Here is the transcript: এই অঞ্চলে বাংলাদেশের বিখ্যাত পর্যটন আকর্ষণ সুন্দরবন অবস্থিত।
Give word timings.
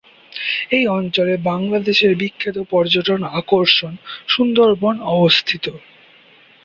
এই 0.71 0.85
অঞ্চলে 0.91 1.33
বাংলাদেশের 1.49 2.11
বিখ্যাত 2.15 2.57
পর্যটন 2.71 3.19
আকর্ষণ 3.39 3.93
সুন্দরবন 4.27 4.95
অবস্থিত। 5.11 5.65